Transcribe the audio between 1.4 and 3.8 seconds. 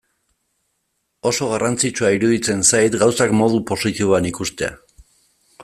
garrantzitsua iruditzen zait gauzak modu